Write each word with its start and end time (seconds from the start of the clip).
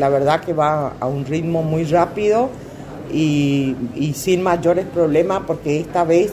La 0.00 0.08
verdad 0.08 0.40
que 0.40 0.54
va 0.54 0.94
a 0.98 1.06
un 1.06 1.26
ritmo 1.26 1.62
muy 1.62 1.84
rápido 1.84 2.48
y, 3.12 3.76
sin 4.14 4.42
mayores 4.42 4.86
problemas 4.86 5.42
porque 5.46 5.78
esta 5.78 6.04
vez 6.04 6.32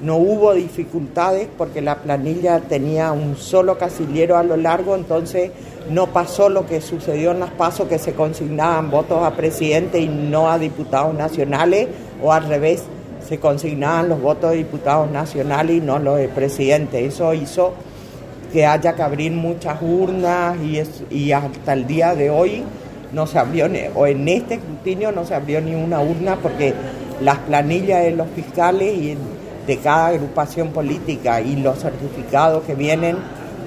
no 0.00 0.16
hubo 0.16 0.54
dificultades 0.54 1.46
porque 1.58 1.82
la 1.82 1.96
planilla 1.96 2.60
tenía 2.60 3.12
un 3.12 3.36
solo 3.36 3.76
casillero 3.76 4.38
a 4.38 4.42
lo 4.42 4.56
largo, 4.56 4.96
entonces 4.96 5.50
no 5.90 6.06
pasó 6.06 6.48
lo 6.48 6.64
que 6.64 6.80
sucedió 6.80 7.32
en 7.32 7.40
las 7.40 7.50
pasos 7.50 7.86
que 7.86 7.98
se 7.98 8.14
consignaban 8.14 8.90
votos 8.90 9.22
a 9.22 9.32
presidente 9.32 10.00
y 10.00 10.08
no 10.08 10.50
a 10.50 10.58
diputados 10.58 11.14
nacionales, 11.14 11.88
o 12.22 12.32
al 12.32 12.48
revés, 12.48 12.84
se 13.28 13.38
consignaban 13.38 14.08
los 14.08 14.22
votos 14.22 14.52
de 14.52 14.56
diputados 14.56 15.10
nacionales 15.10 15.76
y 15.76 15.80
no 15.80 15.98
los 15.98 16.16
de 16.16 16.28
presidente. 16.28 17.04
Eso 17.04 17.34
hizo 17.34 17.74
que 18.52 18.66
haya 18.66 18.94
que 18.94 19.02
abrir 19.02 19.32
muchas 19.32 19.80
urnas 19.82 20.56
y, 20.58 20.82
y 21.14 21.32
hasta 21.32 21.72
el 21.72 21.86
día 21.86 22.14
de 22.14 22.30
hoy 22.30 22.64
no 23.12 23.26
se 23.26 23.38
abrió, 23.38 23.68
o 23.94 24.06
en 24.06 24.28
este 24.28 24.54
escrutinio 24.54 25.12
no 25.12 25.24
se 25.24 25.34
abrió 25.34 25.60
ni 25.60 25.74
una 25.74 26.00
urna 26.00 26.36
porque 26.36 26.74
las 27.20 27.38
planillas 27.38 28.04
de 28.04 28.12
los 28.12 28.28
fiscales 28.28 28.94
y 28.94 29.16
de 29.66 29.76
cada 29.78 30.08
agrupación 30.08 30.68
política 30.68 31.40
y 31.40 31.56
los 31.56 31.78
certificados 31.78 32.64
que 32.64 32.74
vienen 32.74 33.16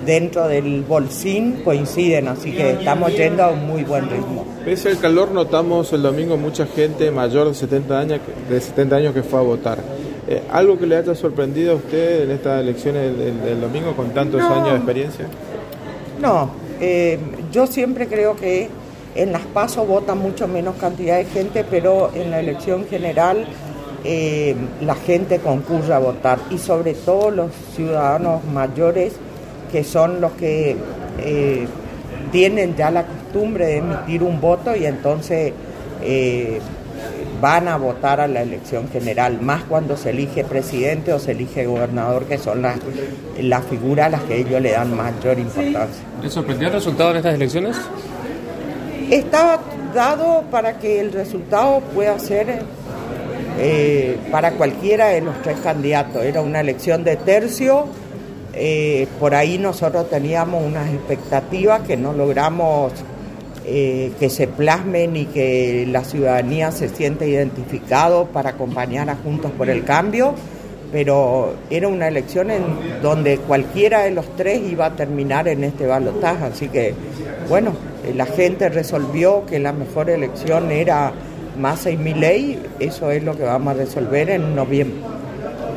dentro 0.05 0.47
del 0.47 0.83
bolsín 0.83 1.61
coinciden, 1.63 2.27
así 2.27 2.51
que 2.51 2.71
estamos 2.71 3.15
yendo 3.15 3.43
a 3.43 3.51
un 3.51 3.65
muy 3.65 3.83
buen 3.83 4.09
ritmo. 4.09 4.45
Pese 4.63 4.89
al 4.89 4.99
calor, 4.99 5.31
notamos 5.31 5.91
el 5.93 6.01
domingo 6.01 6.37
mucha 6.37 6.65
gente 6.65 7.09
mayor 7.11 7.47
de 7.47 7.53
70 7.55 7.99
años, 7.99 8.19
de 8.49 8.61
70 8.61 8.95
años 8.95 9.13
que 9.13 9.23
fue 9.23 9.39
a 9.39 9.43
votar. 9.43 9.79
Eh, 10.27 10.41
¿Algo 10.51 10.77
que 10.77 10.85
le 10.85 10.97
haya 10.97 11.15
sorprendido 11.15 11.73
a 11.73 11.75
usted 11.75 12.23
en 12.23 12.31
estas 12.31 12.61
elecciones 12.61 13.17
del, 13.17 13.61
domingo 13.61 13.95
con 13.95 14.09
tantos 14.09 14.41
años 14.41 14.71
de 14.71 14.75
experiencia? 14.75 15.25
No, 16.21 16.49
eh, 16.79 17.19
yo 17.51 17.67
siempre 17.67 18.07
creo 18.07 18.35
que 18.35 18.69
en 19.15 19.31
las 19.31 19.41
pasos 19.41 19.87
vota 19.87 20.13
mucho 20.13 20.47
menos 20.47 20.75
cantidad 20.75 21.17
de 21.17 21.25
gente, 21.25 21.63
pero 21.69 22.11
en 22.13 22.31
la 22.31 22.39
elección 22.39 22.85
general 22.87 23.47
eh, 24.03 24.55
la 24.81 24.95
gente 24.95 25.39
concurre 25.39 25.93
a 25.93 25.99
votar 25.99 26.37
y 26.51 26.57
sobre 26.57 26.93
todo 26.93 27.31
los 27.31 27.51
ciudadanos 27.75 28.43
mayores 28.43 29.13
que 29.71 29.83
son 29.83 30.21
los 30.21 30.33
que 30.33 30.75
eh, 31.19 31.65
tienen 32.31 32.75
ya 32.75 32.91
la 32.91 33.05
costumbre 33.05 33.65
de 33.65 33.77
emitir 33.77 34.21
un 34.21 34.39
voto 34.39 34.75
y 34.75 34.85
entonces 34.85 35.53
eh, 36.03 36.59
van 37.41 37.67
a 37.67 37.77
votar 37.77 38.19
a 38.19 38.27
la 38.27 38.41
elección 38.41 38.89
general, 38.89 39.41
más 39.41 39.63
cuando 39.63 39.97
se 39.97 40.11
elige 40.11 40.43
presidente 40.43 41.13
o 41.13 41.19
se 41.19 41.31
elige 41.31 41.65
gobernador, 41.65 42.25
que 42.25 42.37
son 42.37 42.61
las, 42.61 42.79
las 43.39 43.63
figuras 43.65 44.07
a 44.07 44.09
las 44.09 44.21
que 44.23 44.39
ellos 44.39 44.61
le 44.61 44.71
dan 44.71 44.95
mayor 44.95 45.37
importancia. 45.39 46.03
¿Le 46.21 46.29
sorprendió 46.29 46.67
el 46.67 46.73
resultado 46.73 47.11
de 47.11 47.17
estas 47.19 47.35
elecciones? 47.35 47.77
Estaba 49.09 49.59
dado 49.93 50.43
para 50.49 50.79
que 50.79 50.99
el 50.99 51.11
resultado 51.11 51.81
pueda 51.93 52.17
ser 52.19 52.63
eh, 53.59 54.17
para 54.31 54.51
cualquiera 54.51 55.07
de 55.07 55.21
los 55.21 55.41
tres 55.41 55.57
candidatos. 55.59 56.23
Era 56.23 56.41
una 56.41 56.59
elección 56.59 57.03
de 57.03 57.15
tercio. 57.15 57.85
Eh, 58.53 59.07
por 59.19 59.35
ahí 59.35 59.57
nosotros 59.57 60.09
teníamos 60.09 60.63
unas 60.63 60.89
expectativas 60.93 61.81
que 61.81 61.97
no 61.97 62.13
logramos 62.13 62.93
eh, 63.67 64.11
que 64.19 64.29
se 64.29 64.47
plasmen 64.47 65.15
y 65.15 65.25
que 65.25 65.87
la 65.89 66.03
ciudadanía 66.03 66.71
se 66.71 66.87
siente 66.87 67.27
identificado 67.27 68.25
para 68.25 68.51
acompañar 68.51 69.09
a 69.09 69.15
Juntos 69.15 69.51
por 69.57 69.71
el 69.71 69.83
Cambio, 69.83 70.35
pero 70.91 71.55
era 71.71 71.87
una 71.87 72.07
elección 72.07 72.51
en 72.51 72.63
donde 73.01 73.39
cualquiera 73.39 74.03
de 74.03 74.11
los 74.11 74.35
tres 74.35 74.61
iba 74.71 74.85
a 74.85 74.95
terminar 74.95 75.47
en 75.47 75.63
este 75.63 75.87
balotaje, 75.87 76.45
así 76.45 76.67
que 76.69 76.93
bueno, 77.49 77.73
la 78.13 78.25
gente 78.25 78.69
resolvió 78.69 79.45
que 79.45 79.59
la 79.59 79.73
mejor 79.73 80.09
elección 80.09 80.71
era 80.71 81.13
Massa 81.59 81.89
y 81.89 81.97
ley, 81.97 82.61
eso 82.79 83.11
es 83.11 83.23
lo 83.23 83.37
que 83.37 83.43
vamos 83.43 83.75
a 83.75 83.77
resolver 83.77 84.29
en 84.29 84.55
noviembre. 84.55 84.99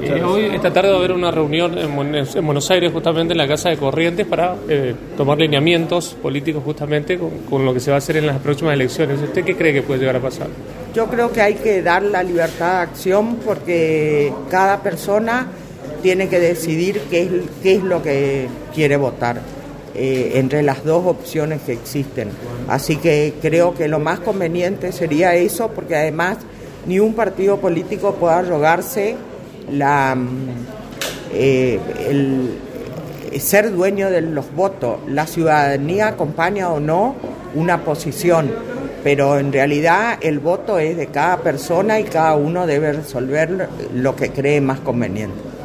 Eh, 0.02 0.22
hoy, 0.22 0.46
esta 0.54 0.72
tarde 0.72 0.90
va 0.90 0.96
a 0.96 0.98
haber 0.98 1.12
una 1.12 1.30
reunión 1.30 1.76
en, 1.76 1.94
Buenos 1.94 2.70
Aires, 2.70 2.92
justamente 2.92 3.32
en 3.32 3.38
la 3.38 3.48
Casa 3.48 3.70
de 3.70 3.76
Corrientes, 3.76 4.26
para 4.26 4.54
eh, 4.68 4.94
tomar 5.16 5.38
lineamientos 5.38 6.16
políticos 6.22 6.62
justamente 6.64 7.18
con, 7.48 7.64
lo 7.64 7.74
que 7.74 7.80
se 7.80 7.90
va 7.90 7.96
a 7.96 7.98
hacer 7.98 8.16
en 8.16 8.26
las 8.26 8.38
próximas 8.38 8.74
elecciones. 8.74 9.20
¿Usted 9.20 9.44
qué 9.44 9.56
cree 9.56 9.72
que 9.72 9.82
puede 9.82 10.00
llegar 10.00 10.16
a 10.16 10.20
pasar? 10.20 10.48
Yo 10.94 11.06
creo 11.06 11.32
que 11.32 11.42
hay 11.42 11.54
que 11.54 11.82
dar 11.82 12.02
la 12.02 12.22
libertad 12.22 12.76
de 12.76 12.82
acción 12.82 13.36
porque 13.44 14.32
cada 14.48 14.82
persona 14.82 15.48
tiene 16.02 16.28
que 16.28 16.38
decidir 16.38 17.00
qué 17.10 17.22
es, 17.22 17.30
qué 17.62 17.74
es 17.74 17.82
lo 17.82 18.02
que 18.02 18.46
quiere 18.74 18.96
votar. 18.96 19.40
Eh, 19.94 20.32
entre 20.34 20.62
las 20.62 20.84
dos 20.84 21.06
opciones 21.06 21.62
que 21.62 21.72
existen. 21.72 22.28
Así 22.68 22.96
que 22.96 23.34
creo 23.40 23.74
que 23.74 23.88
lo 23.88 23.98
más 23.98 24.20
conveniente 24.20 24.92
sería 24.92 25.34
eso, 25.34 25.68
porque 25.68 25.96
además 25.96 26.38
ni 26.86 27.00
un 27.00 27.14
partido 27.14 27.58
político 27.58 28.14
puede 28.14 28.34
arrogarse 28.34 29.16
la, 29.72 30.14
mm, 30.14 30.28
eh, 31.32 31.80
el, 32.08 33.40
ser 33.40 33.72
dueño 33.72 34.10
de 34.10 34.20
los 34.20 34.54
votos. 34.54 34.98
La 35.08 35.26
ciudadanía 35.26 36.08
acompaña 36.08 36.70
o 36.70 36.80
no 36.80 37.14
una 37.54 37.84
posición, 37.84 38.50
pero 39.02 39.38
en 39.38 39.52
realidad 39.52 40.18
el 40.20 40.38
voto 40.38 40.78
es 40.78 40.96
de 40.96 41.06
cada 41.06 41.38
persona 41.38 41.98
y 41.98 42.04
cada 42.04 42.36
uno 42.36 42.66
debe 42.66 42.92
resolver 42.92 43.68
lo 43.94 44.16
que 44.16 44.30
cree 44.30 44.60
más 44.60 44.80
conveniente. 44.80 45.57